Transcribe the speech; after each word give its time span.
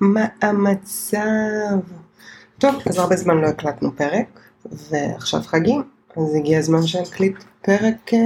מה 0.00 0.26
המצב? 0.42 1.78
טוב, 2.58 2.74
אז 2.86 2.98
הרבה 2.98 3.16
זמן 3.16 3.38
לא 3.38 3.46
הקלטנו 3.46 3.96
פרק, 3.96 4.40
ועכשיו 4.90 5.40
חגים, 5.42 5.82
אז 6.16 6.34
הגיע 6.34 6.58
הזמן 6.58 6.86
שנקליט 6.86 7.36
פרק 7.62 8.14
אה, 8.14 8.18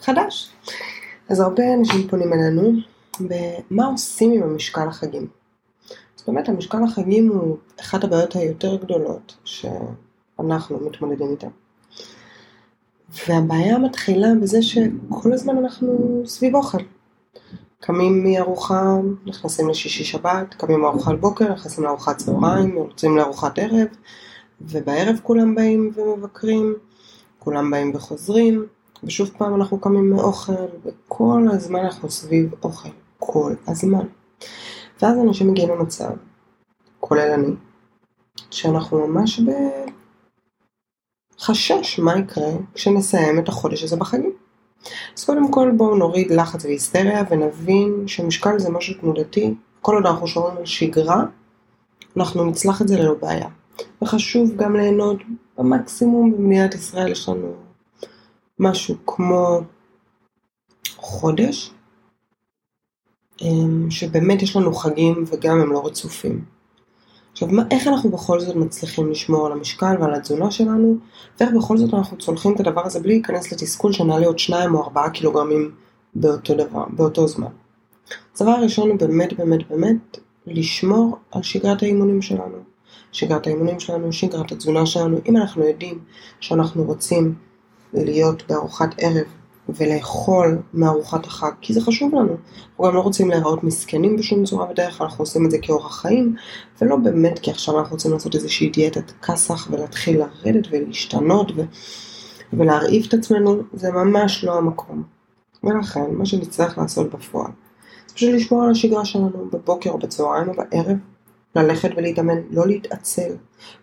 חדש. 0.00 0.52
אז 1.28 1.40
הרבה 1.40 1.74
אנשים 1.74 2.08
פונים 2.08 2.32
אלינו 2.32 2.72
במה 3.20 3.86
עושים 3.86 4.32
עם 4.32 4.42
המשקל 4.42 4.88
החגים. 4.88 5.26
אז 6.18 6.24
באמת 6.26 6.48
המשקל 6.48 6.78
החגים 6.84 7.28
הוא 7.28 7.56
אחת 7.80 8.04
הבעיות 8.04 8.36
היותר 8.36 8.76
גדולות 8.76 9.36
שאנחנו 9.44 10.80
מתמודדים 10.86 11.30
איתן. 11.30 11.48
והבעיה 13.28 13.78
מתחילה 13.78 14.28
בזה 14.42 14.62
שכל 14.62 15.32
הזמן 15.32 15.56
אנחנו 15.58 16.22
סביב 16.26 16.54
אוכל. 16.54 16.78
קמים 17.80 18.24
מארוחה, 18.24 18.96
נכנסים 19.26 19.68
לשישי 19.68 20.04
שבת, 20.04 20.54
קמים 20.54 20.80
מארוחת 20.80 21.14
בוקר, 21.20 21.52
נכנסים 21.52 21.84
לארוחת 21.84 22.18
צהריים, 22.18 22.76
יוצאים 22.76 23.16
לארוחת 23.16 23.58
ערב, 23.58 23.88
ובערב 24.60 25.16
כולם 25.22 25.54
באים 25.54 25.92
ומבקרים, 25.96 26.74
כולם 27.38 27.70
באים 27.70 27.92
וחוזרים, 27.94 28.66
ושוב 29.04 29.30
פעם 29.38 29.54
אנחנו 29.54 29.80
קמים 29.80 30.10
מאוכל, 30.10 30.52
וכל 30.84 31.42
הזמן 31.50 31.80
אנחנו 31.80 32.10
סביב 32.10 32.54
אוכל, 32.62 32.88
כל 33.18 33.54
הזמן. 33.66 34.06
ואז 35.02 35.18
אנשים 35.18 35.50
מגיעים 35.50 35.70
למצב, 35.70 36.10
כולל 37.00 37.30
אני, 37.30 37.54
שאנחנו 38.50 39.06
ממש 39.06 39.40
בחשש 41.40 41.98
מה 41.98 42.18
יקרה 42.18 42.50
כשנסיים 42.74 43.38
את 43.38 43.48
החודש 43.48 43.82
הזה 43.82 43.96
בחגים. 43.96 44.35
אז 45.16 45.24
קודם 45.24 45.50
כל 45.50 45.70
בואו 45.76 45.96
נוריד 45.96 46.30
לחץ 46.30 46.64
והיסטריה 46.64 47.24
ונבין 47.30 48.08
שמשקל 48.08 48.58
זה 48.58 48.70
משהו 48.70 48.94
תנודתי, 49.00 49.54
כל 49.82 49.94
עוד 49.94 50.06
אנחנו 50.06 50.26
שומרים 50.26 50.56
על 50.56 50.66
שגרה, 50.66 51.24
אנחנו 52.16 52.44
נצלח 52.44 52.82
את 52.82 52.88
זה 52.88 52.98
ללא 52.98 53.14
בעיה. 53.14 53.48
וחשוב 54.02 54.56
גם 54.56 54.76
ליהנות 54.76 55.16
במקסימום 55.58 56.32
במדינת 56.32 56.74
ישראל 56.74 57.12
יש 57.12 57.28
לנו 57.28 57.54
משהו 58.58 58.94
כמו 59.06 59.60
חודש, 60.96 61.72
אמ, 63.42 63.90
שבאמת 63.90 64.42
יש 64.42 64.56
לנו 64.56 64.74
חגים 64.74 65.24
וגם 65.26 65.60
הם 65.60 65.72
לא 65.72 65.86
רצופים. 65.86 66.55
עכשיו, 67.36 67.48
מה, 67.48 67.62
איך 67.70 67.86
אנחנו 67.86 68.10
בכל 68.10 68.40
זאת 68.40 68.56
מצליחים 68.56 69.10
לשמור 69.10 69.46
על 69.46 69.52
המשקל 69.52 69.96
ועל 70.00 70.14
התזונה 70.14 70.50
שלנו, 70.50 70.96
ואיך 71.40 71.50
בכל 71.56 71.78
זאת 71.78 71.94
אנחנו 71.94 72.18
צולחים 72.18 72.54
את 72.54 72.60
הדבר 72.60 72.86
הזה 72.86 73.00
בלי 73.00 73.12
להיכנס 73.12 73.52
לתסכול 73.52 73.92
שנעלה 73.92 74.26
עוד 74.26 74.38
שניים 74.38 74.74
או 74.74 74.82
ארבעה 74.82 75.10
קילוגרמים 75.10 75.70
באותו 76.14 76.54
דבר, 76.54 76.84
באותו 76.90 77.28
זמן. 77.28 77.50
הדבר 78.36 78.50
הראשון 78.50 78.90
הוא 78.90 78.98
באמת 78.98 79.32
באמת 79.32 79.68
באמת 79.70 80.18
לשמור 80.46 81.16
על 81.30 81.42
שגרת 81.42 81.82
האימונים 81.82 82.22
שלנו. 82.22 82.58
שגרת 83.12 83.46
האימונים 83.46 83.80
שלנו, 83.80 84.12
שגרת 84.12 84.52
התזונה 84.52 84.86
שלנו, 84.86 85.18
אם 85.26 85.36
אנחנו 85.36 85.64
יודעים 85.64 85.98
שאנחנו 86.40 86.84
רוצים 86.84 87.34
להיות 87.92 88.42
בארוחת 88.48 88.94
ערב 88.98 89.26
ולאכול 89.68 90.62
מארוחת 90.74 91.26
החג, 91.26 91.50
כי 91.60 91.72
זה 91.72 91.80
חשוב 91.80 92.14
לנו. 92.14 92.32
אנחנו 92.32 92.84
גם 92.84 92.94
לא 92.94 93.00
רוצים 93.00 93.30
להיראות 93.30 93.64
מסכנים 93.64 94.16
בשום 94.16 94.44
צורה 94.44 94.66
בדרך 94.66 94.98
כלל, 94.98 95.06
אנחנו 95.06 95.22
עושים 95.22 95.46
את 95.46 95.50
זה 95.50 95.58
כאורח 95.62 96.00
חיים, 96.00 96.34
ולא 96.80 96.96
באמת 96.96 97.38
כי 97.38 97.50
עכשיו 97.50 97.78
אנחנו 97.78 97.92
רוצים 97.92 98.12
לעשות 98.12 98.34
איזושהי 98.34 98.70
דיאטת 98.70 99.10
כסח 99.10 99.68
ולהתחיל 99.70 100.20
לרדת 100.20 100.66
ולהשתנות 100.70 101.52
ו... 101.56 101.62
ולהרעיב 102.52 103.04
את 103.08 103.14
עצמנו, 103.14 103.62
זה 103.72 103.90
ממש 103.90 104.44
לא 104.44 104.58
המקום. 104.58 105.02
ולכן, 105.64 106.04
מה 106.10 106.26
שנצטרך 106.26 106.78
לעשות 106.78 107.14
בפועל, 107.14 107.50
זה 108.06 108.14
פשוט 108.14 108.30
לשמור 108.34 108.62
על 108.62 108.70
השגרה 108.70 109.04
שלנו 109.04 109.48
בבוקר 109.52 109.90
או 109.90 109.98
בצהריים 109.98 110.48
או 110.48 110.54
בערב, 110.54 110.96
ללכת 111.56 111.90
ולהתאמן, 111.96 112.38
לא 112.50 112.66
להתעצל. 112.66 113.32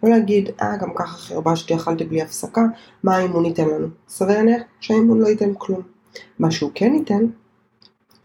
לא 0.04 0.10
להגיד, 0.10 0.50
אה, 0.62 0.78
גם 0.78 0.90
ככה 0.96 1.18
חרבשתי, 1.18 1.76
אכלתי 1.76 2.04
בלי 2.04 2.22
הפסקה, 2.22 2.62
מה 3.04 3.16
האימון 3.16 3.46
ייתן 3.46 3.68
לנו? 3.68 3.88
סביר 4.08 4.38
להניח 4.38 4.62
שהאימון 4.80 5.20
לא 5.20 5.28
ייתן 5.28 5.54
כלום. 5.58 5.82
מה 6.40 6.52
שהוא 6.52 6.72
כן 6.76 6.94
ייתן, 6.94 7.26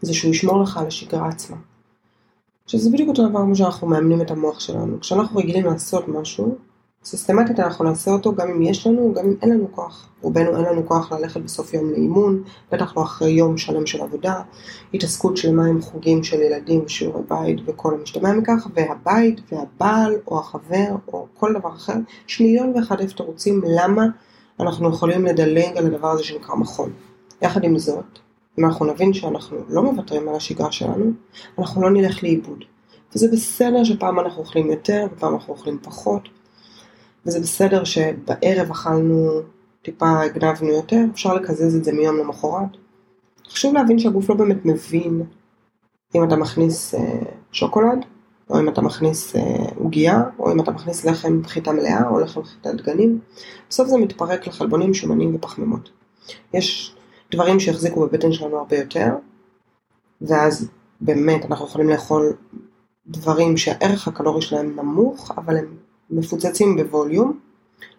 זה 0.01 0.13
שהוא 0.13 0.31
ישמור 0.31 0.63
לך 0.63 0.77
על 0.77 0.87
השגרה 0.87 1.27
עצמה. 1.27 1.57
שזה 2.67 2.89
בדיוק 2.89 3.09
אותו 3.09 3.29
דבר 3.29 3.39
כמו 3.39 3.55
שאנחנו 3.55 3.87
מאמנים 3.87 4.21
את 4.21 4.31
המוח 4.31 4.59
שלנו. 4.59 4.99
כשאנחנו 4.99 5.39
רגילים 5.39 5.65
לעשות 5.65 6.07
משהו, 6.07 6.57
סיסטמטית 7.03 7.59
אנחנו 7.59 7.85
נעשה 7.85 8.11
אותו 8.11 8.35
גם 8.35 8.47
אם 8.49 8.61
יש 8.61 8.87
לנו, 8.87 9.13
גם 9.13 9.25
אם 9.25 9.35
אין 9.41 9.49
לנו 9.49 9.67
כוח. 9.71 10.09
רובנו 10.21 10.57
אין 10.57 10.65
לנו 10.65 10.87
כוח 10.87 11.11
ללכת 11.11 11.41
בסוף 11.41 11.73
יום 11.73 11.91
לאימון, 11.91 12.43
בטח 12.71 12.97
לא 12.97 13.03
אחרי 13.03 13.31
יום 13.31 13.57
שלם 13.57 13.85
של 13.85 14.01
עבודה, 14.01 14.41
התעסקות 14.93 15.37
שלמה 15.37 15.65
עם 15.65 15.81
חוגים 15.81 16.23
של 16.23 16.41
ילדים 16.41 16.83
ושיעורי 16.85 17.21
בית 17.29 17.59
וכל 17.65 17.93
המשתמע 17.93 18.33
מכך, 18.33 18.67
והבית 18.73 19.41
והבעל 19.51 20.15
או 20.27 20.39
החבר 20.39 20.95
או 21.07 21.27
כל 21.33 21.53
דבר 21.59 21.69
אחר, 21.69 21.93
יש 22.27 22.41
מיליון 22.41 22.73
ואחד 22.75 23.01
אלף 23.01 23.13
תירוצים 23.13 23.61
למה 23.65 24.05
אנחנו 24.59 24.89
יכולים 24.89 25.25
לדלג 25.25 25.77
על 25.77 25.85
הדבר 25.85 26.07
הזה 26.07 26.23
שנקרא 26.23 26.55
מכון. 26.55 26.91
יחד 27.41 27.63
עם 27.63 27.77
זאת, 27.77 28.19
אם 28.59 28.65
אנחנו 28.65 28.85
נבין 28.85 29.13
שאנחנו 29.13 29.57
לא 29.69 29.83
מוותרים 29.83 30.29
על 30.29 30.35
השגרה 30.35 30.71
שלנו, 30.71 31.11
אנחנו 31.59 31.81
לא 31.81 31.89
נלך 31.89 32.23
לאיבוד. 32.23 32.65
וזה 33.15 33.27
בסדר 33.31 33.83
שפעם 33.83 34.19
אנחנו 34.19 34.41
אוכלים 34.41 34.71
יותר 34.71 35.07
ופעם 35.13 35.33
אנחנו 35.33 35.53
אוכלים 35.53 35.79
פחות, 35.81 36.29
וזה 37.25 37.39
בסדר 37.39 37.83
שבערב 37.83 38.71
אכלנו, 38.71 39.41
טיפה 39.81 40.21
הגנבנו 40.21 40.67
יותר, 40.67 40.99
אפשר 41.13 41.33
לקזז 41.33 41.75
את 41.75 41.83
זה 41.83 41.91
מיום 41.93 42.17
למחרת. 42.17 42.69
חשוב 43.49 43.73
להבין 43.73 43.99
שהגוף 43.99 44.29
לא 44.29 44.35
באמת 44.35 44.65
מבין 44.65 45.23
אם 46.15 46.23
אתה 46.23 46.35
מכניס 46.35 46.95
אה, 46.95 47.19
שוקולד, 47.51 48.05
או 48.49 48.59
אם 48.59 48.69
אתה 48.69 48.81
מכניס 48.81 49.35
אה, 49.35 49.41
עוגייה, 49.75 50.17
אה, 50.17 50.23
או 50.39 50.51
אם 50.51 50.59
אתה 50.59 50.71
מכניס 50.71 51.05
לחם 51.05 51.41
חיטה 51.45 51.71
מלאה, 51.71 52.09
או 52.09 52.19
לחם 52.19 52.43
חיטה 52.43 52.73
דגנים. 52.73 53.19
בסוף 53.69 53.87
זה 53.87 53.97
מתפרק 53.97 54.47
לחלבונים, 54.47 54.93
שומנים 54.93 55.35
ופחמימות. 55.35 55.89
יש 56.53 56.95
דברים 57.31 57.59
שיחזיקו 57.59 58.07
בבטן 58.07 58.31
שלנו 58.31 58.57
הרבה 58.57 58.77
יותר, 58.77 59.07
ואז 60.21 60.69
באמת 61.01 61.45
אנחנו 61.45 61.65
יכולים 61.65 61.89
לאכול 61.89 62.33
דברים 63.07 63.57
שהערך 63.57 64.07
הקלורי 64.07 64.41
שלהם 64.41 64.75
נמוך, 64.75 65.31
אבל 65.37 65.57
הם 65.57 65.77
מפוצצים 66.11 66.77
בווליום. 66.77 67.39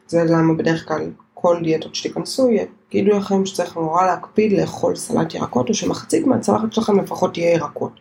זה 0.07 0.25
למה 0.25 0.55
בדרך 0.55 0.89
כלל 0.89 1.11
כל 1.35 1.57
דיאטות 1.63 1.95
שתיכנסו 1.95 2.49
יגידו 2.51 3.11
לכם 3.17 3.47
שצריך 3.47 3.77
נורא 3.77 4.07
להקפיד 4.07 4.53
לאכול 4.53 4.97
סלט 4.97 5.35
ירקות 5.35 5.69
או 5.69 5.75
שמחצית 5.75 6.27
מהצלחת 6.27 6.73
שלכם 6.73 7.01
לפחות 7.01 7.35
תהיה 7.35 7.53
ירקות. 7.53 7.93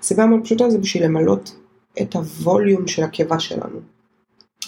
הסיבה 0.00 0.26
מאוד 0.26 0.40
פשוטה 0.44 0.70
זה 0.70 0.78
בשביל 0.78 1.04
למלות 1.04 1.56
את 2.02 2.14
הווליום 2.14 2.88
של 2.88 3.02
הקיבה 3.02 3.38
שלנו. 3.38 3.80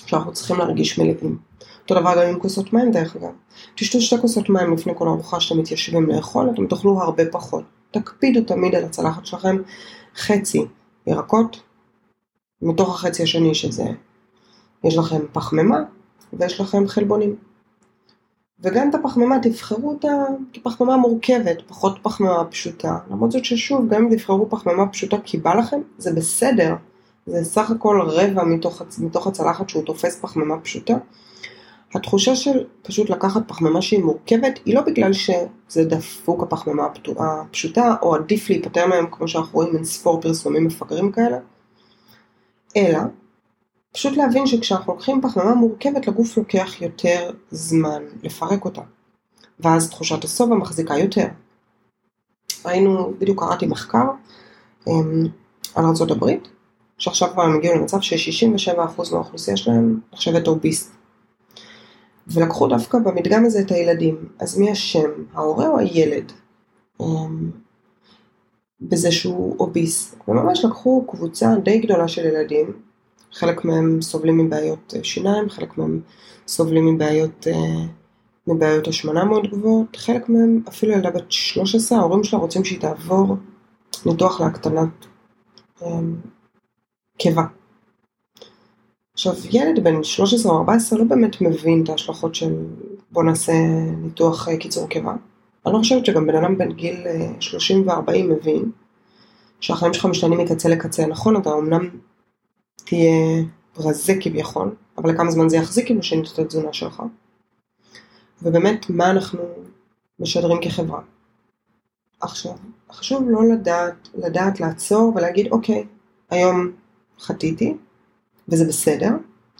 שאנחנו 0.07 0.33
צריכים 0.33 0.59
להרגיש 0.59 0.99
מלאים. 0.99 1.39
אותו 1.83 2.01
דבר 2.01 2.15
גם 2.15 2.29
עם 2.29 2.41
כוסות 2.41 2.73
מים 2.73 2.91
דרך 2.91 3.17
אגב. 3.17 3.33
תשתו 3.75 4.01
שתי 4.01 4.19
כוסות 4.21 4.49
מים 4.49 4.73
לפני 4.73 4.93
כל 4.97 5.09
ארוחה 5.09 5.41
שאתם 5.41 5.61
מתיישבים 5.61 6.07
לאכול, 6.07 6.51
אתם 6.55 6.67
תאכלו 6.67 7.03
הרבה 7.03 7.23
פחות. 7.31 7.65
תקפידו 7.91 8.41
תמיד 8.41 8.75
על 8.75 8.85
הצלחת 8.85 9.27
שלכם 9.27 9.57
חצי 10.17 10.65
ירקות, 11.07 11.61
מתוך 12.63 12.95
החצי 12.95 13.23
השני 13.23 13.55
שזה 13.55 13.85
יש 14.85 14.99
לכם 14.99 15.21
פחמימה 15.33 15.79
ויש 16.33 16.61
לכם 16.61 16.89
חלבונים. 16.89 17.37
וגם 18.61 18.91
את 18.91 18.95
הפחמימה 18.95 19.39
תבחרו 19.43 19.91
אותה 19.91 20.09
כפחמימה 20.53 20.97
מורכבת, 20.97 21.63
פחות 21.67 21.99
פחמימה 22.03 22.45
פשוטה. 22.45 22.99
למרות 23.11 23.31
זאת 23.31 23.45
ששוב, 23.45 23.89
גם 23.89 24.05
אם 24.05 24.17
תבחרו 24.17 24.51
פחמימה 24.51 24.89
פשוטה 24.89 25.17
כי 25.25 25.39
בא 25.39 25.55
לכם, 25.55 25.81
זה 25.99 26.13
בסדר. 26.13 26.75
זה 27.27 27.45
סך 27.45 27.71
הכל 27.71 28.01
רבע 28.03 28.45
מתוך, 28.45 28.83
מתוך 28.99 29.27
הצלחת 29.27 29.69
שהוא 29.69 29.85
תופס 29.85 30.21
פחמימה 30.21 30.61
פשוטה. 30.61 30.95
התחושה 31.95 32.37
של 32.37 32.65
פשוט 32.83 33.11
לקחת 33.11 33.43
פחמימה 33.47 33.83
שהיא 33.83 34.05
מורכבת, 34.05 34.61
היא 34.65 34.75
לא 34.75 34.81
בגלל 34.81 35.13
שזה 35.13 35.85
דפוק 35.85 36.43
הפחמימה 36.43 36.89
הפשוטה, 37.19 37.95
או 38.03 38.15
עדיף 38.15 38.51
להיפטר 38.51 38.87
מהם 38.87 39.07
כמו 39.11 39.29
שאנחנו 39.29 39.59
רואים 39.59 39.77
אין 39.77 39.85
ספור 39.85 40.21
פרסומים 40.21 40.65
מפגרים 40.65 41.13
כאלה, 41.13 41.39
אלא 42.77 42.99
פשוט 43.93 44.17
להבין 44.17 44.47
שכשאנחנו 44.47 44.93
לוקחים 44.93 45.21
פחמימה 45.23 45.55
מורכבת 45.55 46.07
לגוף 46.07 46.37
לוקח 46.37 46.83
יותר 46.83 47.31
זמן 47.51 48.03
לפרק 48.23 48.65
אותה. 48.65 48.83
ואז 49.61 49.91
תחושת 49.91 50.25
השובע 50.25 50.55
מחזיקה 50.55 50.99
יותר. 50.99 51.27
ראינו, 52.65 53.15
בדיוק 53.19 53.41
קראתי 53.41 53.67
מחקר 53.67 54.05
um, 54.89 54.93
על 55.75 55.85
ארה"ב, 55.85 56.31
שעכשיו 56.99 57.29
כבר 57.33 57.43
הם 57.43 57.57
הגיעו 57.57 57.75
למצב 57.75 58.01
ש-67% 58.01 59.13
מהאוכלוסייה 59.13 59.57
שלהם 59.57 60.01
נחשבת 60.13 60.49
אוביסט. 60.49 60.93
ולקחו 62.27 62.67
דווקא 62.69 62.99
במדגם 62.99 63.45
הזה 63.45 63.61
את 63.61 63.71
הילדים. 63.71 64.29
אז 64.39 64.59
מי 64.59 64.73
אשם, 64.73 65.11
ההורה 65.35 65.69
או 65.69 65.79
הילד? 65.79 66.33
Um, 67.03 67.05
בזה 68.81 69.13
שהוא 69.13 69.57
אוביס. 69.59 70.15
וממש 70.29 70.65
לקחו 70.65 71.05
קבוצה 71.09 71.55
די 71.65 71.79
גדולה 71.79 72.09
של 72.09 72.27
ילדים 72.27 72.88
חלק 73.39 73.65
מהם 73.65 74.03
סובלים 74.03 74.39
מבעיות 74.39 74.95
אה, 74.97 75.05
שיניים, 75.05 75.51
חלק 75.51 75.79
מהם 75.79 76.01
סובלים 76.49 76.95
מבעיות, 76.95 77.47
אה, 77.47 77.85
מבעיות 78.47 78.89
השמנה 78.89 79.25
מאוד 79.25 79.51
גבוהות, 79.51 79.97
חלק 79.97 80.29
מהם, 80.29 80.63
אפילו 80.69 80.93
ילדה 80.93 81.11
בת 81.11 81.33
13, 81.33 81.99
ההורים 81.99 82.25
שלה 82.25 82.39
רוצים 82.39 82.65
שהיא 82.65 82.81
תעבור 82.81 83.37
ניתוח 84.07 84.41
להקטנת, 84.41 85.07
אמ, 85.83 86.17
קיבה. 87.19 87.43
עכשיו, 89.15 89.33
ילד 89.51 89.85
בן 89.85 90.03
13 90.03 90.53
או 90.53 90.59
14 90.59 90.99
לא 90.99 91.05
באמת 91.05 91.41
מבין 91.41 91.85
את 91.85 91.89
ההשלכות 91.89 92.35
של 92.35 92.55
בוא 93.11 93.23
נעשה 93.23 93.53
ניתוח 94.03 94.49
קיצור 94.61 94.89
קיבה. 94.89 95.15
אני 95.67 95.75
לא 95.75 95.79
חושבת 95.79 96.07
שגם 96.07 96.27
בן 96.27 96.37
אדם 96.37 96.59
בן 96.59 96.73
גיל 96.73 97.07
30 97.41 97.89
ו-40 97.89 98.23
מבין 98.23 98.71
שהחיים 99.61 99.95
שלך 99.95 100.07
משתנים 100.07 100.39
מקצה 100.39 100.69
לקצה. 100.69 101.07
נכון, 101.07 101.37
אתה 101.37 101.51
אמנם 101.53 101.89
תהיה 102.89 103.45
רזה 103.77 104.13
כביכול, 104.21 104.75
אבל 104.99 105.11
לכמה 105.11 105.31
זמן 105.31 105.49
זה 105.49 105.57
יחזיק 105.57 105.91
אם 105.91 105.99
לשנות 105.99 106.33
את 106.35 106.39
התזונה 106.39 106.73
שלך. 106.73 107.03
ובאמת, 108.43 108.91
מה 108.91 109.11
אנחנו 109.11 109.41
משדרים 110.21 110.59
כחברה. 110.63 111.01
עכשיו, 112.21 112.53
חשוב 112.93 113.23
לא 113.29 113.41
לדעת, 113.53 114.09
לדעת 114.15 114.61
לעצור 114.61 115.13
ולהגיד, 115.17 115.53
אוקיי, 115.53 115.87
היום 116.31 116.73
חטאתי, 117.21 117.77
וזה 118.49 118.65
בסדר, 118.65 119.11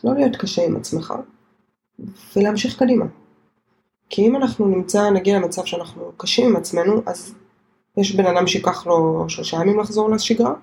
לא 0.05 0.15
להיות 0.15 0.37
קשה 0.37 0.65
עם 0.65 0.77
עצמך, 0.77 1.15
ולהמשיך 2.37 2.79
קדימה. 2.79 3.05
כי 4.11 4.27
אם 4.27 4.37
אנחנו 4.37 4.67
נמצא, 4.67 5.11
נגיע 5.11 5.39
למצב 5.39 5.65
שאנחנו 5.65 6.13
קשים 6.17 6.47
עם 6.47 6.57
עצמנו, 6.57 7.03
אז 7.07 7.35
יש 7.97 8.15
בן 8.15 8.27
אדם 8.27 8.47
שיקח 8.47 8.87
לו 8.87 9.25
שלושה 9.29 9.57
ימים 9.57 9.81
לחזור 9.81 10.11
לשגרה, 10.11 10.55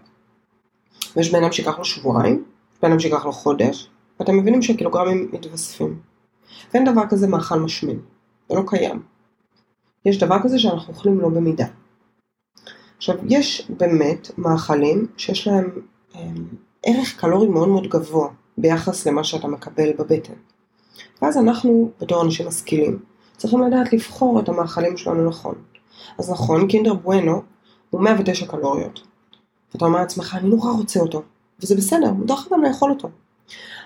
ויש 1.16 1.32
בן 1.32 1.44
אדם 1.44 1.52
שיקח 1.52 1.78
לו 1.78 1.86
שבועיים, 1.86 2.44
בן 2.86 2.92
אדם 2.92 3.00
שיקח 3.00 3.26
לו 3.26 3.32
חודש, 3.32 3.90
ואתם 4.20 4.38
מבינים 4.38 4.62
שהקילוגרמים 4.62 5.30
מתווספים. 5.34 6.00
ואין 6.74 6.86
דבר 6.86 7.02
כזה 7.10 7.28
מאכל 7.28 7.60
משמין, 7.60 8.00
זה 8.50 8.56
לא 8.56 8.64
קיים. 8.68 9.04
יש 10.06 10.20
דבר 10.20 10.38
כזה 10.44 10.60
שאנחנו 10.60 10.94
אוכלים 10.94 11.20
לא 11.20 11.30
במידה. 11.30 11.66
עכשיו, 12.98 13.16
יש 13.30 13.72
באמת 13.78 14.32
מאכלים 14.38 15.08
שיש 15.18 15.48
להם 15.48 15.70
הם, 16.14 16.48
ערך 16.86 17.20
קלורי 17.20 17.48
מאוד 17.48 17.68
מאוד 17.68 17.88
גבוה 17.88 18.30
ביחס 18.58 19.08
למה 19.08 19.24
שאתה 19.24 19.48
מקבל 19.48 19.94
בבטן. 19.94 20.34
ואז 21.22 21.38
אנחנו, 21.38 21.92
בתור 22.02 22.22
אנשים 22.24 22.48
משכילים, 22.48 23.00
צריכים 23.38 23.62
לדעת 23.62 23.94
לבחור 23.94 24.40
את 24.40 24.50
המאכלים 24.50 24.98
שלנו 24.98 25.30
נכון. 25.30 25.56
אז 26.20 26.32
נכון, 26.32 26.68
קינדר 26.68 26.94
בואנו 26.94 27.42
הוא 27.90 28.02
109 28.02 28.46
קלוריות. 28.46 29.02
ואתה 29.74 29.86
אומר 29.86 30.00
לעצמך, 30.00 30.38
אני 30.40 30.50
נורא 30.50 30.72
רוצה 30.72 31.00
אותו. 31.00 31.24
וזה 31.60 31.76
בסדר, 31.76 32.12
מותר 32.12 32.34
לך 32.34 32.48
גם 32.52 32.64
לאכול 32.64 32.92
אותו. 32.92 33.10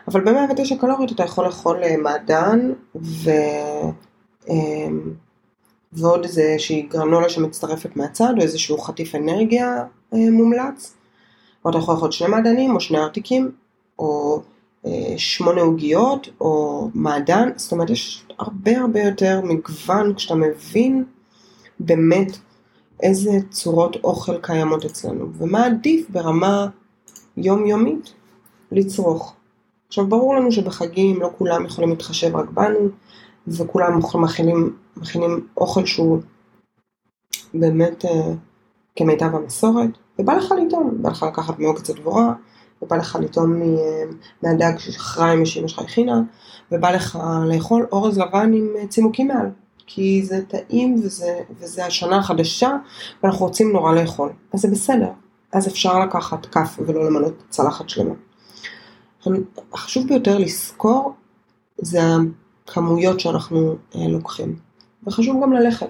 אבל 0.08 0.22
ב-109 0.22 0.76
קלוריות 0.80 1.12
אתה 1.12 1.24
יכול 1.24 1.46
לאכול 1.46 1.84
אה, 1.84 1.98
מעדן 1.98 2.74
ו... 2.96 3.32
אמ, 4.50 5.14
ועוד 5.94 6.24
איזושהי 6.24 6.82
גרנולה 6.82 7.30
שמצטרפת 7.30 7.96
מהצד 7.96 8.34
או 8.38 8.42
איזשהו 8.42 8.78
חטיף 8.78 9.16
אנרגיה 9.16 9.84
אה, 10.14 10.32
מומלץ. 10.32 10.96
או 11.66 11.70
אתה 11.70 11.78
יכול 11.78 11.94
לאכול 11.94 12.12
שני 12.12 12.28
מעדנים 12.28 12.76
או 12.76 12.80
שני 12.80 12.98
ארטיקים 12.98 13.52
או 14.00 14.42
אה, 14.86 15.14
שמונה 15.18 15.62
עוגיות 15.62 16.30
או 16.42 16.90
מעדן, 16.94 17.50
זאת 17.56 17.72
אומרת 17.72 17.90
יש 17.90 18.26
הרבה 18.40 18.80
הרבה 18.80 19.02
יותר 19.04 19.42
מגוון 19.44 20.14
כשאתה 20.14 20.36
מבין 20.36 21.04
באמת 21.80 22.38
איזה 23.04 23.32
צורות 23.50 23.96
אוכל 24.04 24.38
קיימות 24.42 24.86
אצלנו 24.86 25.26
ומה 25.34 25.66
עדיף 25.66 26.10
ברמה 26.10 26.68
יומיומית 27.46 28.14
לצרוך. 28.72 29.36
עכשיו 29.88 30.08
ברור 30.08 30.36
לנו 30.36 30.52
שבחגים 30.52 31.22
לא 31.22 31.30
כולם 31.38 31.66
יכולים 31.66 31.90
להתחשב 31.90 32.36
רק 32.36 32.50
בנו 32.50 32.90
וכולם 33.48 34.00
מכינים, 34.16 34.76
מכינים 34.98 35.48
אוכל 35.58 35.86
שהוא 35.86 36.20
באמת 37.54 38.06
אה, 38.06 38.34
כמיטב 38.96 39.36
המסורת 39.36 39.90
ובא 40.20 40.34
לך 40.34 40.54
לטעום, 40.66 40.98
בא 41.02 41.10
לך 41.10 41.24
לקחת 41.24 41.60
מעוקץ 41.60 41.90
הדבורה 41.90 42.34
ובא 42.82 42.96
לך 42.96 43.18
לטעום 43.22 43.62
אה, 43.62 43.68
מהדג 44.44 44.78
שחריים 44.78 45.46
שאמא 45.46 45.68
שלך 45.68 45.80
הכינה 45.80 46.22
ובא 46.72 46.92
לך 46.92 47.20
לאכול 47.46 47.88
אורז 47.92 48.18
לבן 48.18 48.54
עם 48.54 48.68
אה, 48.78 48.88
צימוקים 48.88 49.28
מעל 49.28 49.50
כי 49.88 50.22
זה 50.24 50.42
טעים 50.48 50.96
וזה, 50.96 51.40
וזה 51.60 51.86
השנה 51.86 52.18
החדשה 52.18 52.78
ואנחנו 53.24 53.46
רוצים 53.46 53.72
נורא 53.72 53.94
לאכול 53.94 54.32
אז 54.54 54.60
זה 54.60 54.68
בסדר 54.68 55.10
אז 55.54 55.68
אפשר 55.68 56.00
לקחת 56.00 56.46
כף 56.46 56.80
ולא 56.86 57.06
למנות 57.06 57.34
צלחת 57.50 57.90
שלמה. 57.90 58.14
החשוב 59.74 60.08
ביותר 60.08 60.38
לזכור 60.38 61.14
זה 61.78 62.00
הכמויות 62.66 63.20
שאנחנו 63.20 63.76
אה, 63.96 64.08
לוקחים. 64.08 64.56
וחשוב 65.08 65.44
גם 65.44 65.54
ללכת. 65.54 65.90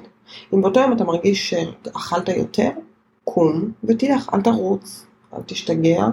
אם 0.53 0.61
באותו 0.61 0.79
יום 0.79 0.94
אתה 0.94 1.03
מרגיש 1.03 1.50
שאכלת 1.50 2.29
יותר, 2.29 2.69
קום 3.23 3.71
ותלך, 3.83 4.29
אל 4.33 4.41
תרוץ, 4.41 5.06
אל 5.33 5.41
תשתגע, 5.45 6.07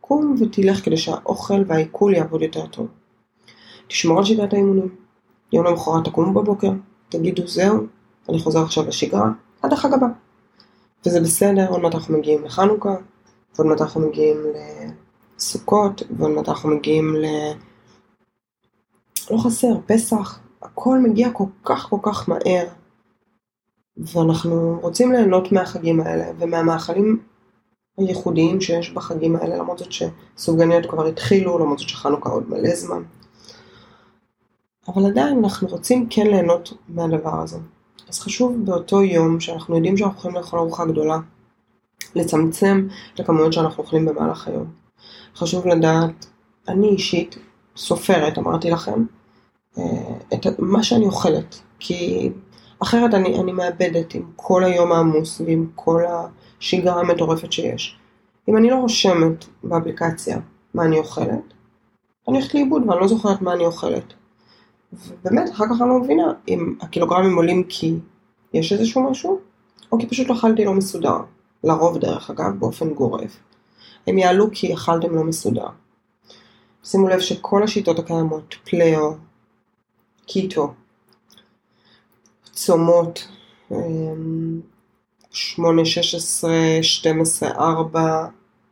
קום 0.00 0.34
ותלך 0.40 0.84
כדי 0.84 0.96
שהאוכל 0.96 1.62
והעיכול 1.66 2.14
יעבוד 2.14 2.42
יותר 2.42 2.66
טוב. 2.66 2.86
תשמור 3.86 4.18
על 4.18 4.24
שיטת 4.24 4.52
האימונים. 4.52 4.88
יום 5.52 5.66
למחרת 5.66 6.04
תקומו 6.04 6.32
בבוקר, 6.32 6.70
תגידו 7.08 7.46
זהו, 7.46 7.86
אני 8.28 8.38
חוזר 8.38 8.62
עכשיו 8.62 8.86
לשגרה, 8.88 9.30
עד 9.62 9.72
החג 9.72 9.94
הבא. 9.94 10.06
וזה 11.06 11.20
בסדר, 11.20 11.68
עוד 11.68 11.80
מעט 11.80 11.94
אנחנו 11.94 12.18
מגיעים 12.18 12.44
לחנוכה, 12.44 12.94
ועוד 13.54 13.66
מעט 13.66 13.80
אנחנו 13.80 14.00
מגיעים 14.00 14.36
לסוכות, 15.36 16.02
ועוד 16.10 16.30
מעט 16.30 16.48
אנחנו 16.48 16.68
מגיעים 16.68 17.16
ל... 17.16 17.26
לא 19.30 19.38
חסר, 19.38 19.74
פסח, 19.86 20.40
הכל 20.62 20.98
מגיע 20.98 21.30
כל 21.32 21.44
כך 21.64 21.86
כל 21.90 21.98
כך 22.02 22.28
מהר. 22.28 22.66
ואנחנו 23.96 24.78
רוצים 24.82 25.12
ליהנות 25.12 25.52
מהחגים 25.52 26.00
האלה 26.00 26.24
ומהמאכלים 26.38 27.22
הייחודיים 27.98 28.60
שיש 28.60 28.90
בחגים 28.90 29.36
האלה, 29.36 29.56
למרות 29.56 29.78
זאת 29.78 29.88
שסופגניות 29.92 30.86
כבר 30.86 31.06
התחילו, 31.06 31.58
למרות 31.58 31.78
זאת 31.78 31.88
שחנוכה 31.88 32.30
עוד 32.30 32.50
מלא 32.50 32.74
זמן. 32.74 33.02
אבל 34.88 35.06
עדיין 35.06 35.38
אנחנו 35.38 35.68
רוצים 35.68 36.06
כן 36.10 36.26
ליהנות 36.26 36.72
מהדבר 36.88 37.40
הזה. 37.42 37.58
אז 38.08 38.20
חשוב 38.20 38.64
באותו 38.64 39.02
יום 39.02 39.40
שאנחנו 39.40 39.76
יודעים 39.76 39.96
שאנחנו 39.96 40.14
הולכים 40.22 40.34
לאכול 40.34 40.58
ארוחה 40.58 40.84
גדולה, 40.84 41.18
לצמצם 42.14 42.88
את 43.14 43.20
הכמויות 43.20 43.52
שאנחנו 43.52 43.82
אוכלים 43.82 44.06
במהלך 44.06 44.48
היום. 44.48 44.66
חשוב 45.36 45.66
לדעת, 45.66 46.26
אני 46.68 46.88
אישית 46.88 47.36
סופרת, 47.76 48.38
אמרתי 48.38 48.70
לכם, 48.70 49.04
אה, 49.78 49.84
את 50.34 50.46
מה 50.58 50.82
שאני 50.82 51.06
אוכלת, 51.06 51.60
כי 51.78 52.30
אחרת 52.82 53.14
אני, 53.14 53.40
אני 53.40 53.52
מאבדת 53.52 54.14
עם 54.14 54.22
כל 54.36 54.64
היום 54.64 54.92
העמוס 54.92 55.40
ועם 55.40 55.66
כל 55.74 56.02
השגרה 56.60 57.00
המטורפת 57.00 57.52
שיש. 57.52 57.98
אם 58.48 58.56
אני 58.56 58.70
לא 58.70 58.76
רושמת 58.76 59.44
באפליקציה 59.64 60.38
מה 60.74 60.84
אני 60.84 60.98
אוכלת, 60.98 61.28
אני 62.28 62.38
הולכת 62.38 62.54
לאיבוד 62.54 62.82
ואני 62.88 63.00
לא 63.00 63.08
זוכרת 63.08 63.42
מה 63.42 63.52
אני 63.52 63.66
אוכלת. 63.66 64.14
ובאמת, 64.92 65.50
אחר 65.50 65.64
כך 65.64 65.80
אני 65.80 65.88
לא 65.88 65.98
מבינה 65.98 66.32
אם 66.48 66.74
הקילוגרמים 66.80 67.36
עולים 67.36 67.64
כי 67.68 67.94
יש 68.52 68.72
איזשהו 68.72 69.10
משהו, 69.10 69.40
או 69.92 69.98
כי 69.98 70.06
פשוט 70.06 70.30
אכלתי 70.30 70.64
לא 70.64 70.74
מסודר. 70.74 71.16
לרוב 71.64 71.98
דרך 71.98 72.30
אגב, 72.30 72.58
באופן 72.58 72.94
גורף. 72.94 73.36
הם 74.06 74.18
יעלו 74.18 74.48
כי 74.52 74.74
אכלתם 74.74 75.14
לא 75.14 75.24
מסודר. 75.24 75.66
שימו 76.84 77.08
לב 77.08 77.20
שכל 77.20 77.62
השיטות 77.62 77.98
הקיימות, 77.98 78.54
פלאו, 78.64 79.14
קיטו, 80.26 80.74
צומות, 82.52 83.28
8, 85.30 85.84
16, 85.84 86.50
12, 86.82 87.50
4 87.50 88.26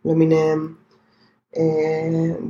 למיניהם, 0.05 0.75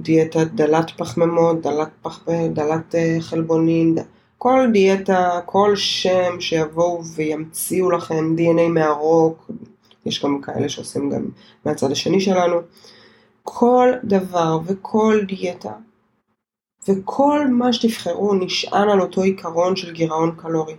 דיאטה 0.03 0.45
דלת 0.45 0.91
פחמימות, 0.91 1.61
דלת, 1.61 1.89
פח, 2.03 2.25
דלת 2.53 2.95
אה, 2.95 3.17
חלבונים, 3.21 3.95
כל 4.39 4.67
דיאטה, 4.73 5.41
כל 5.47 5.77
שם 5.77 6.41
שיבואו 6.41 7.05
וימציאו 7.05 7.91
לכם 7.91 8.35
DNA 8.39 8.69
מהרוק, 8.69 9.51
יש 10.07 10.25
גם 10.25 10.41
כאלה 10.41 10.69
שעושים 10.69 11.11
גם 11.11 11.25
מהצד 11.65 11.91
השני 11.91 12.21
שלנו, 12.21 12.57
כל 13.43 13.89
דבר 14.05 14.59
וכל 14.67 15.21
דיאטה 15.27 15.73
וכל 16.89 17.47
מה 17.49 17.73
שתבחרו 17.73 18.35
נשען 18.35 18.89
על 18.89 19.01
אותו 19.01 19.23
עיקרון 19.23 19.77
של 19.77 19.93
גירעון 19.93 20.35
קלורי. 20.37 20.75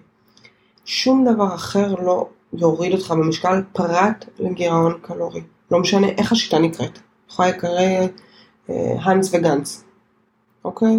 שום 0.86 1.34
דבר 1.34 1.56
אחר 1.56 1.96
לא 1.96 2.30
יוריד 2.54 2.94
אותך 2.94 3.12
במשקל 3.12 3.62
פרט 3.74 4.26
לגירעון 4.40 5.00
קלורי. 5.02 5.42
לא 5.72 5.80
משנה 5.80 6.08
איך 6.08 6.32
השיטה 6.32 6.60
נקראת. 6.60 7.00
יכולה 7.30 7.50
לקרוא 7.50 7.80
אה, 8.70 8.96
האנס 9.02 9.34
וגנץ, 9.34 9.84
אוקיי? 10.66 10.98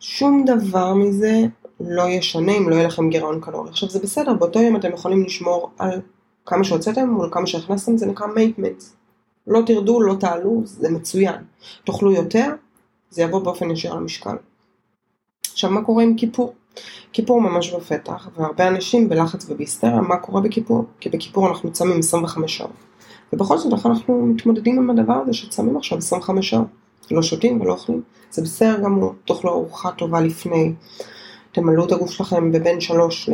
שום 0.00 0.44
דבר 0.44 0.94
מזה 0.94 1.40
לא 1.80 2.08
ישנה 2.08 2.52
אם 2.52 2.68
לא 2.68 2.74
יהיה 2.74 2.86
לכם 2.86 3.10
גירעון 3.10 3.40
קלורי. 3.40 3.70
עכשיו 3.70 3.88
זה 3.88 3.98
בסדר, 3.98 4.34
באותו 4.34 4.60
יום 4.60 4.76
אתם 4.76 4.92
יכולים 4.92 5.24
לשמור 5.24 5.70
על 5.78 6.00
כמה 6.46 6.64
שהוצאתם 6.64 7.08
מול 7.08 7.28
כמה 7.32 7.46
שהכנסתם, 7.46 7.96
זה 7.96 8.06
נקרא 8.06 8.26
maintenance. 8.26 8.82
לא 9.46 9.60
תרדו, 9.66 10.00
לא 10.00 10.14
תעלו, 10.20 10.62
זה 10.64 10.90
מצוין. 10.90 11.36
תאכלו 11.84 12.12
יותר, 12.12 12.46
זה 13.10 13.22
יבוא 13.22 13.40
באופן 13.40 13.70
ישיר 13.70 13.92
על 13.92 13.98
המשקל. 13.98 14.36
עכשיו 15.52 15.70
מה 15.70 15.84
קורה 15.84 16.02
עם 16.02 16.16
כיפור? 16.16 16.54
כיפור 17.12 17.40
ממש 17.40 17.74
בפתח, 17.74 18.28
והרבה 18.36 18.68
אנשים 18.68 19.08
בלחץ 19.08 19.50
ובהיסטריה, 19.50 20.00
מה 20.00 20.16
קורה 20.16 20.40
בכיפור? 20.40 20.84
כי 21.00 21.08
בכיפור 21.08 21.48
אנחנו 21.48 21.72
צמים 21.72 21.98
25 21.98 22.56
שעות. 22.56 22.87
ובכל 23.32 23.58
זאת 23.58 23.86
אנחנו 23.86 24.26
מתמודדים 24.26 24.78
עם 24.78 24.90
הדבר 24.90 25.12
הזה 25.12 25.32
שצמים 25.32 25.76
עכשיו 25.76 25.98
25 25.98 26.50
שעות, 26.50 26.66
לא 27.10 27.22
שותים 27.22 27.60
ולא 27.60 27.72
אוכלים, 27.72 28.02
זה 28.30 28.42
בסדר 28.42 28.80
גמור, 28.82 29.14
תאכלו 29.24 29.50
ארוחה 29.50 29.90
טובה 29.90 30.20
לפני, 30.20 30.72
תמלאו 31.52 31.86
את 31.86 31.92
הגוף 31.92 32.10
שלכם 32.10 32.52
בבין 32.52 32.80
שלוש 32.80 33.28
ל... 33.28 33.32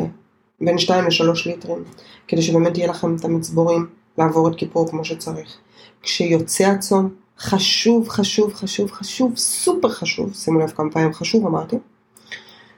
בין 0.60 0.78
2 0.78 1.04
ל-3 1.04 1.46
ליטרים, 1.46 1.84
כדי 2.28 2.42
שבאמת 2.42 2.78
יהיה 2.78 2.90
לכם 2.90 3.16
את 3.16 3.24
המצבורים 3.24 3.86
לעבור 4.18 4.48
את 4.48 4.54
כיפור 4.56 4.90
כמו 4.90 5.04
שצריך. 5.04 5.56
כשיוצא 6.02 6.64
הצום, 6.64 7.14
חשוב, 7.38 8.08
חשוב, 8.08 8.54
חשוב, 8.54 8.90
חשוב, 8.90 9.36
סופר 9.36 9.88
חשוב, 9.88 10.34
שימו 10.34 10.60
לב 10.60 10.70
כמה 10.70 10.90
פעמים 10.90 11.12
חשוב 11.12 11.46
אמרתי, 11.46 11.76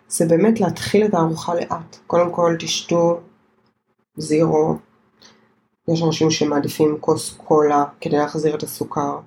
זה 0.09 0.27
באמת 0.27 0.61
להתחיל 0.61 1.05
את 1.05 1.15
הארוחה 1.15 1.55
לאט. 1.55 1.97
קודם 2.07 2.31
כל 2.31 2.57
תשתו 2.59 3.21
זירו, 4.17 4.77
יש 5.89 6.03
אנשים 6.03 6.31
שמעדיפים 6.31 6.97
כוס 7.01 7.35
קולה 7.37 7.85
כדי 8.01 8.17
להחזיר 8.17 8.55
את 8.55 8.63
הסוכר. 8.63 9.19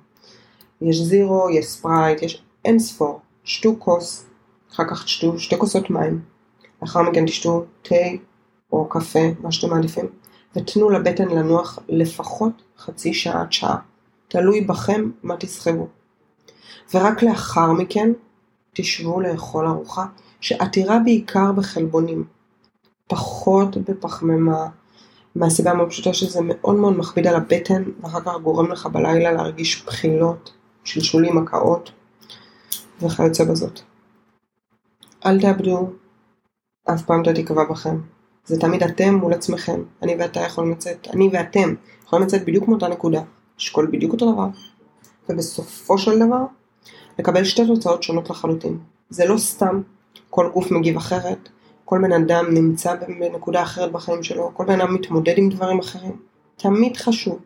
יש 0.81 0.97
זירו, 0.97 1.49
יש 1.49 1.65
ספרייט, 1.65 2.21
יש 2.21 2.43
אין 2.65 2.79
ספור. 2.79 3.19
שתו 3.43 3.75
כוס, 3.79 4.25
אחר 4.73 4.83
כך 4.89 5.03
תשתו 5.03 5.39
שתי 5.39 5.57
כוסות 5.57 5.89
מים. 5.89 6.21
לאחר 6.81 7.01
מכן 7.01 7.25
תשתו 7.25 7.65
תה 7.81 7.95
או 8.71 8.89
קפה, 8.89 9.19
מה 9.39 9.51
שאתם 9.51 9.73
מעדיפים, 9.73 10.05
ותנו 10.55 10.89
לבטן 10.89 11.27
לנוח 11.27 11.79
לפחות 11.89 12.51
חצי 12.77 13.13
שעה 13.13 13.41
עד 13.41 13.51
שעה. 13.51 13.77
תלוי 14.27 14.61
בכם 14.61 15.09
מה 15.23 15.37
תסחבו. 15.37 15.87
ורק 16.93 17.23
לאחר 17.23 17.71
מכן 17.71 18.11
תשבו 18.73 19.21
לאכול 19.21 19.67
ארוחה 19.67 20.05
שעתירה 20.41 20.99
בעיקר 20.99 21.51
בחלבונים, 21.51 22.23
פחות 23.07 23.77
בפחמימה, 23.77 24.67
מהסיבה 25.35 25.71
המאוד 25.71 25.89
פשוטה 25.89 26.13
שזה 26.13 26.39
מאוד 26.43 26.75
מאוד 26.75 26.97
מכביד 26.97 27.27
על 27.27 27.35
הבטן, 27.35 27.83
ואחר 28.01 28.21
כך 28.21 28.31
גורם 28.43 28.71
לך 28.71 28.85
בלילה 28.85 29.31
להרגיש 29.31 29.83
בחילות, 29.85 30.51
שלשולים, 30.83 31.37
הקאות, 31.37 31.91
וכיוצא 33.01 33.43
בזאת. 33.43 33.79
אל 35.25 35.41
תאבדו 35.41 35.89
אף 36.93 37.01
פעם 37.01 37.21
את 37.21 37.27
התקווה 37.27 37.65
בכם. 37.65 38.01
זה 38.45 38.59
תמיד 38.59 38.83
אתם 38.83 39.13
מול 39.13 39.33
עצמכם. 39.33 39.83
אני 40.03 40.15
ואתה 40.19 40.39
יכולים 40.39 40.71
לצאת, 40.71 41.07
אני 41.13 41.29
ואתם 41.33 41.73
יכולים 42.05 42.25
לצאת 42.25 42.45
בדיוק 42.45 42.67
מאותה 42.67 42.87
נקודה, 42.87 43.21
לשקול 43.59 43.89
בדיוק 43.91 44.13
אותו 44.13 44.31
דבר, 44.33 44.47
ובסופו 45.29 45.97
של 45.97 46.19
דבר, 46.19 46.45
לקבל 47.19 47.43
שתי 47.43 47.67
תוצאות 47.67 48.03
שונות 48.03 48.29
לחלוטין. 48.29 48.79
זה 49.09 49.25
לא 49.25 49.37
סתם 49.37 49.81
כל 50.29 50.49
גוף 50.53 50.71
מגיב 50.71 50.97
אחרת, 50.97 51.49
כל 51.89 51.99
בן 52.01 52.11
אדם 52.11 52.45
נמצא 52.53 52.95
בנקודה 52.95 53.63
אחרת 53.63 53.91
בחיים 53.91 54.23
שלו, 54.23 54.51
כל 54.53 54.65
בן 54.65 54.81
אדם 54.81 54.93
מתמודד 54.93 55.33
עם 55.37 55.49
דברים 55.49 55.79
אחרים. 55.79 56.19
תמיד 56.57 56.97
חשוב 56.97 57.39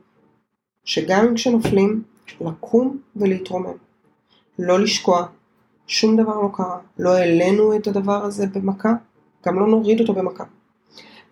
שגם 0.85 1.35
כשנופלים, 1.35 2.03
לקום 2.41 2.97
ולהתרומם. 3.15 3.73
לא 4.59 4.79
לשקוע, 4.79 5.25
שום 5.87 6.17
דבר 6.17 6.41
לא 6.41 6.49
קרה. 6.53 6.77
לא 6.99 7.09
העלינו 7.09 7.75
את 7.75 7.87
הדבר 7.87 8.25
הזה 8.25 8.47
במכה, 8.47 8.93
גם 9.45 9.59
לא 9.59 9.67
נוריד 9.67 9.99
אותו 9.99 10.13
במכה. 10.13 10.43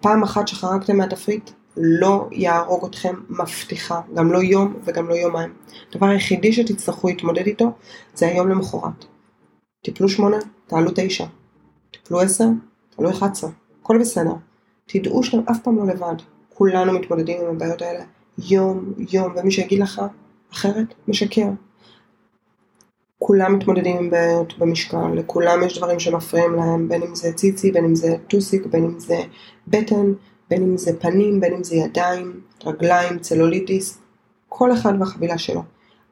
פעם 0.02 0.24
אחת 0.24 0.48
שחרגתם 0.48 0.98
מהתפריט, 0.98 1.52
לא 1.78 2.28
יהרוג 2.32 2.86
אתכם 2.86 3.16
מבטיחה, 3.30 4.02
גם 4.16 4.32
לא 4.32 4.40
יום 4.40 4.74
וגם 4.84 5.10
לא 5.10 5.14
יומיים. 5.14 5.54
הדבר 5.90 6.08
היחידי 6.08 6.54
שתצטרכו 6.54 7.08
להתמודד 7.08 7.46
איתו 7.48 7.72
זה 8.14 8.28
היום 8.28 8.50
למחרת. 8.50 9.06
טיפלו 9.84 10.10
שמונה, 10.10 10.38
תעלו 10.68 10.92
תשע. 10.96 11.26
טיפלו 11.92 12.20
עשר, 12.22 12.46
אחד 13.10 13.32
עשרה. 13.32 13.50
הכל 13.82 13.98
בסדר. 14.00 14.34
תדעו 14.86 15.24
שאתם 15.24 15.40
אף 15.52 15.60
פעם 15.64 15.78
לא 15.78 15.86
לבד. 15.86 16.16
כולנו 16.54 16.94
מתמודדים 16.94 17.42
עם 17.42 17.56
הבעיות 17.56 17.82
האלה 17.82 18.04
יום 18.38 18.94
יום, 19.14 19.34
ומי 19.36 19.52
שיגיד 19.52 19.80
לך 19.80 20.02
אחרת, 20.54 20.94
משקר. 21.08 21.48
כולם 23.20 23.56
מתמודדים 23.56 23.98
עם 23.98 24.10
בעיות 24.10 24.58
במשקל, 24.58 25.08
לכולם 25.14 25.64
יש 25.64 25.78
דברים 25.78 26.00
שמפריעים 26.00 26.56
להם, 26.56 26.90
בין 26.90 27.02
אם 27.02 27.16
זה 27.16 27.34
ציצי, 27.34 27.72
בין 27.72 27.86
אם 27.86 27.96
זה 27.96 28.16
טוסיק, 28.28 28.66
בין 28.66 28.84
אם 28.84 29.00
זה 29.00 29.18
בטן, 29.68 30.14
בין 30.50 30.64
אם 30.64 30.78
זה 30.78 31.00
פנים, 31.00 31.40
בין 31.40 31.54
אם 31.54 31.64
זה 31.64 31.76
ידיים, 31.76 32.42
רגליים, 32.66 33.20
צלוליטיס, 33.20 33.98
כל 34.50 34.74
אחד 34.74 34.94
והחבילה 35.00 35.38
שלו. 35.38 35.64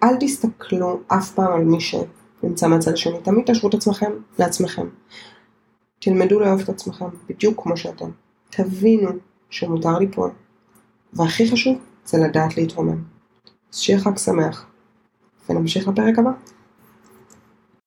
אל 0.04 0.16
תסתכלו 0.20 1.00
אף 1.08 1.32
פעם 1.32 1.54
על 1.54 1.64
מי 1.64 1.78
שנמצא 1.80 2.68
מהצד 2.68 2.94
השני, 2.94 3.22
תמיד 3.24 3.46
תשוו 3.46 3.70
את 3.70 3.74
עצמכם 3.74 4.12
לעצמכם. 4.40 4.88
תלמדו 6.00 6.40
לאהוב 6.40 6.62
את 6.62 6.70
עצמכם 6.70 7.06
בדיוק 7.30 7.64
כמו 7.64 7.78
שאתם. 7.78 8.10
תבינו 8.50 9.10
שמותר 9.50 10.00
ליפול, 10.00 10.30
והכי 11.14 11.52
חשוב 11.52 11.78
זה 12.06 12.18
לדעת 12.18 12.58
להתרומם. 12.58 13.04
אז 13.74 13.80
שיהיה 13.80 14.00
חג 14.00 14.18
שמח, 14.18 14.66
ונמשיך 15.50 15.88
לפרק 15.88 16.20
הבא. 16.20 16.32